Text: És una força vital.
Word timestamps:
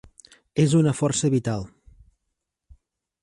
És 0.63 0.71
una 0.79 0.93
força 1.01 1.29
vital. 1.35 1.67